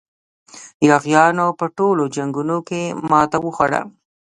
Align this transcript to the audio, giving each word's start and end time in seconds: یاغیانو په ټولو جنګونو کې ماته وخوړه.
یاغیانو 0.89 1.45
په 1.59 1.65
ټولو 1.77 2.03
جنګونو 2.15 2.57
کې 2.67 2.81
ماته 3.09 3.37
وخوړه. 3.41 3.81